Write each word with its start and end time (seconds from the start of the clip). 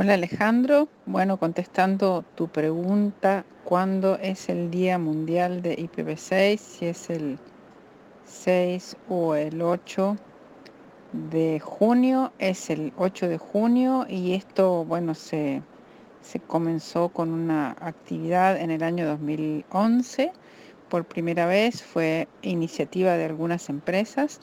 Hola 0.00 0.14
Alejandro, 0.14 0.86
bueno, 1.06 1.38
contestando 1.38 2.24
tu 2.36 2.46
pregunta, 2.46 3.44
¿cuándo 3.64 4.16
es 4.22 4.48
el 4.48 4.70
Día 4.70 4.96
Mundial 4.96 5.60
de 5.60 5.76
IPv6? 5.76 6.56
Si 6.56 6.86
es 6.86 7.10
el 7.10 7.36
6 8.24 8.96
o 9.08 9.34
el 9.34 9.60
8 9.60 10.16
de 11.30 11.58
junio, 11.58 12.32
es 12.38 12.70
el 12.70 12.92
8 12.96 13.28
de 13.28 13.38
junio 13.38 14.06
y 14.08 14.34
esto, 14.34 14.84
bueno, 14.84 15.16
se, 15.16 15.62
se 16.22 16.38
comenzó 16.38 17.08
con 17.08 17.32
una 17.32 17.74
actividad 17.80 18.56
en 18.56 18.70
el 18.70 18.84
año 18.84 19.04
2011. 19.04 20.30
Por 20.88 21.06
primera 21.06 21.46
vez 21.46 21.82
fue 21.82 22.28
iniciativa 22.42 23.16
de 23.16 23.24
algunas 23.24 23.68
empresas 23.68 24.38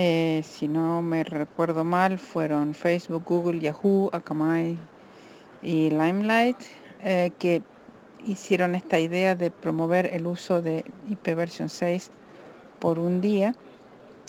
eh, 0.00 0.44
si 0.44 0.68
no 0.68 1.02
me 1.02 1.24
recuerdo 1.24 1.82
mal, 1.82 2.20
fueron 2.20 2.72
Facebook, 2.72 3.24
Google, 3.26 3.58
Yahoo, 3.58 4.08
Akamai 4.12 4.78
y 5.60 5.90
Limelight 5.90 6.56
eh, 7.02 7.32
que 7.40 7.64
hicieron 8.24 8.76
esta 8.76 9.00
idea 9.00 9.34
de 9.34 9.50
promover 9.50 10.06
el 10.14 10.28
uso 10.28 10.62
de 10.62 10.84
IP 11.08 11.34
versión 11.34 11.68
6 11.68 12.12
por 12.78 13.00
un 13.00 13.20
día. 13.20 13.56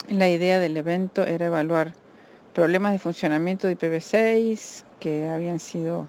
La 0.09 0.27
idea 0.27 0.57
del 0.57 0.75
evento 0.75 1.21
era 1.23 1.45
evaluar 1.45 1.93
problemas 2.55 2.93
de 2.93 2.97
funcionamiento 2.97 3.67
de 3.67 3.77
IPv6 3.77 4.85
que 4.99 5.29
habían 5.29 5.59
sido 5.59 6.07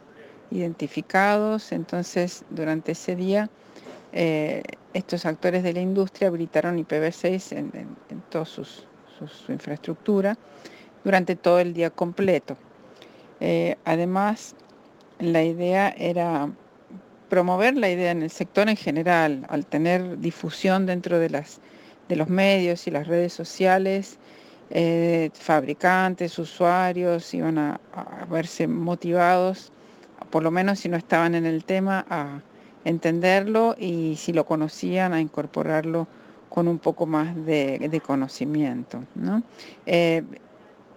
identificados. 0.51 1.73
Entonces, 1.73 2.47
durante 2.49 2.93
ese 2.93 3.15
día, 3.15 3.51
eh, 4.15 4.63
estos 4.95 5.27
actores 5.27 5.63
de 5.63 5.75
la 5.75 5.81
industria 5.83 6.29
habilitaron 6.29 6.79
IPv6 6.79 7.53
en 7.53 8.23
todos 8.31 8.49
sus 8.49 8.90
su, 9.29 9.53
infraestructura 9.53 10.37
durante 11.05 11.37
todo 11.37 11.61
el 11.61 11.73
día 11.73 11.91
completo. 11.91 12.57
Eh, 13.41 13.77
además, 13.85 14.55
la 15.19 15.43
idea 15.43 15.89
era 15.91 16.51
promover 17.29 17.77
la 17.77 17.89
idea 17.89 18.11
en 18.11 18.23
el 18.23 18.31
sector 18.31 18.69
en 18.69 18.77
general, 18.77 19.47
al 19.49 19.65
tener 19.65 20.19
difusión 20.19 20.85
dentro 20.85 21.19
de, 21.19 21.31
las, 21.31 21.61
de 22.09 22.17
los 22.17 22.29
medios 22.29 22.87
y 22.87 22.91
las 22.91 23.07
redes 23.07 23.33
sociales, 23.33 24.19
eh, 24.71 25.31
fabricantes, 25.33 26.39
usuarios 26.39 27.33
iban 27.35 27.59
a, 27.59 27.81
a, 27.93 28.25
verse 28.27 28.67
motivados, 28.67 29.73
por 30.31 30.43
lo 30.43 30.51
menos 30.51 30.81
si 30.81 30.89
no 30.89 30.97
estaban 30.97 31.35
en 31.35 31.47
el 31.47 31.65
tema, 31.65 32.05
a 32.11 32.41
entenderlo 32.85 33.75
y 33.79 34.17
si 34.17 34.33
lo 34.33 34.45
conocían, 34.45 35.13
a 35.13 35.21
incorporarlo 35.21 36.07
con 36.51 36.69
un 36.69 36.79
poco 36.79 37.07
más 37.07 37.35
de, 37.47 38.03
conocimiento. 38.05 39.05
¿no? 39.15 39.43
Eh, 39.87 40.23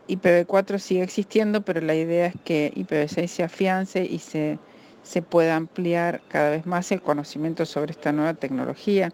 IPv4 0.09 0.79
sigue 0.79 1.03
existiendo, 1.03 1.61
pero 1.61 1.79
la 1.79 1.95
idea 1.95 2.25
es 2.25 2.35
que 2.43 2.73
IPv6 2.75 3.27
se 3.27 3.43
afiance 3.43 4.03
y 4.03 4.19
se, 4.19 4.59
se 5.03 5.21
pueda 5.21 5.55
ampliar 5.55 6.21
cada 6.27 6.49
vez 6.49 6.65
más 6.65 6.91
el 6.91 7.01
conocimiento 7.01 7.65
sobre 7.65 7.91
esta 7.91 8.11
nueva 8.11 8.33
tecnología, 8.33 9.13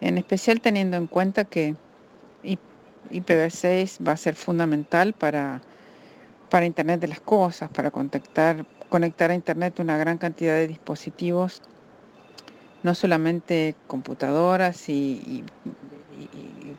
en 0.00 0.18
especial 0.18 0.60
teniendo 0.60 0.96
en 0.96 1.08
cuenta 1.08 1.44
que 1.44 1.74
IPv6 3.10 4.06
va 4.06 4.12
a 4.12 4.16
ser 4.16 4.34
fundamental 4.34 5.14
para, 5.14 5.62
para 6.50 6.66
Internet 6.66 7.00
de 7.00 7.08
las 7.08 7.20
Cosas, 7.20 7.70
para 7.70 7.90
conectar, 7.90 8.66
conectar 8.90 9.30
a 9.30 9.34
Internet 9.34 9.80
una 9.80 9.96
gran 9.96 10.18
cantidad 10.18 10.54
de 10.54 10.68
dispositivos 10.68 11.62
no 12.84 12.94
solamente 12.94 13.74
computadoras 13.88 14.88
y, 14.88 15.42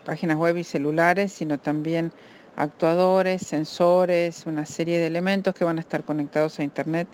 páginas 0.05 0.37
web 0.37 0.55
y 0.57 0.63
celulares, 0.63 1.33
sino 1.33 1.57
también 1.57 2.11
actuadores, 2.55 3.41
sensores, 3.41 4.45
una 4.45 4.67
serie 4.67 4.99
de 4.99 5.07
elementos 5.07 5.55
que 5.55 5.65
van 5.65 5.77
a 5.77 5.81
estar 5.81 6.03
conectados 6.03 6.59
a 6.59 6.63
Internet 6.63 7.07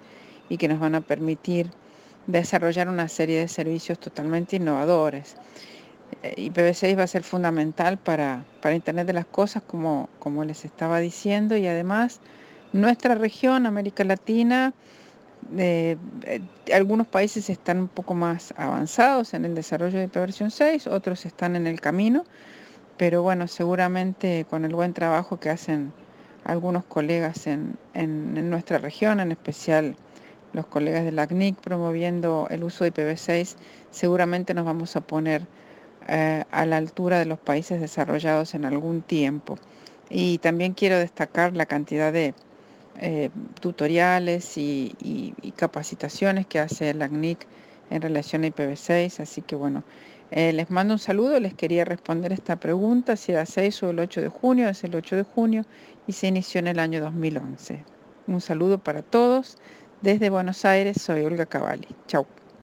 y 0.49 0.57
que 0.57 0.67
nos 0.67 0.79
van 0.79 0.95
a 0.95 1.01
permitir 1.01 1.71
desarrollar 2.27 2.89
una 2.89 3.07
serie 3.07 3.39
de 3.39 3.47
servicios 3.47 3.97
totalmente 3.97 4.57
innovadores. 4.57 5.37
Eh, 6.21 6.49
IPv6 6.51 6.99
va 6.99 7.03
a 7.03 7.07
ser 7.07 7.23
fundamental 7.23 7.97
para, 7.97 8.43
para 8.61 8.75
Internet 8.75 9.07
de 9.07 9.13
las 9.13 9.25
Cosas, 9.25 9.63
como, 9.63 10.09
como 10.19 10.43
les 10.43 10.65
estaba 10.65 10.99
diciendo, 10.99 11.55
y 11.55 11.65
además 11.65 12.19
nuestra 12.73 13.15
región, 13.15 13.65
América 13.65 14.03
Latina, 14.03 14.73
eh, 15.57 15.97
algunos 16.73 17.07
países 17.07 17.49
están 17.49 17.79
un 17.79 17.87
poco 17.87 18.13
más 18.13 18.53
avanzados 18.57 19.33
en 19.33 19.45
el 19.45 19.55
desarrollo 19.55 19.99
de 19.99 20.07
versión 20.07 20.51
6, 20.51 20.87
otros 20.87 21.25
están 21.25 21.55
en 21.55 21.67
el 21.67 21.81
camino, 21.81 22.23
pero 22.97 23.23
bueno, 23.23 23.47
seguramente 23.47 24.45
con 24.49 24.65
el 24.65 24.73
buen 24.75 24.93
trabajo 24.93 25.39
que 25.39 25.49
hacen 25.49 25.91
algunos 26.43 26.83
colegas 26.85 27.47
en, 27.47 27.77
nuestra 28.49 28.77
región, 28.77 29.19
en 29.19 29.31
especial 29.31 29.95
los 30.53 30.65
colegas 30.65 31.05
de 31.05 31.11
la 31.11 31.27
CNIC 31.27 31.57
promoviendo 31.57 32.47
el 32.49 32.63
uso 32.63 32.83
de 32.83 32.93
IPv6, 32.93 33.55
seguramente 33.91 34.53
nos 34.53 34.65
vamos 34.65 34.95
a 34.95 35.01
poner 35.01 35.47
eh, 36.07 36.43
a 36.51 36.65
la 36.65 36.77
altura 36.77 37.19
de 37.19 37.25
los 37.25 37.39
países 37.39 37.79
desarrollados 37.79 38.53
en 38.53 38.65
algún 38.65 39.01
tiempo. 39.01 39.57
Y 40.09 40.39
también 40.39 40.73
quiero 40.73 40.97
destacar 40.97 41.55
la 41.55 41.65
cantidad 41.65 42.11
de 42.11 42.33
eh, 43.01 43.29
tutoriales 43.59 44.57
y, 44.57 45.33
capacitaciones 45.55 46.45
que 46.47 46.59
hace 46.59 46.93
la 46.93 47.09
CNIC 47.09 47.47
en 47.89 48.01
relación 48.01 48.43
a 48.43 48.47
IPv6. 48.47 49.19
Así 49.19 49.41
que 49.41 49.55
bueno, 49.55 49.83
eh, 50.31 50.53
les 50.53 50.69
mando 50.69 50.93
un 50.93 50.99
saludo, 50.99 51.39
les 51.39 51.53
quería 51.53 51.83
responder 51.83 52.31
esta 52.31 52.55
pregunta, 52.55 53.15
si 53.17 53.31
era 53.33 53.45
6 53.45 53.83
o 53.83 53.89
el 53.89 53.99
8 53.99 54.21
de 54.21 54.29
junio, 54.29 54.69
es 54.69 54.83
el 54.83 54.95
8 54.95 55.15
de 55.17 55.23
junio 55.23 55.65
y 56.07 56.13
se 56.13 56.27
inició 56.27 56.59
en 56.59 56.67
el 56.67 56.79
año 56.79 57.01
2011. 57.01 57.83
Un 58.27 58.41
saludo 58.41 58.77
para 58.77 59.01
todos. 59.01 59.57
Desde 60.01 60.29
Buenos 60.29 60.63
Aires, 60.65 61.01
soy 61.01 61.21
Olga 61.25 61.45
Cavalli. 61.45 61.87
Chau. 62.07 62.25